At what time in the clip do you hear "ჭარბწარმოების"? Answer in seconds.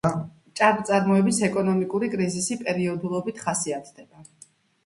0.59-1.41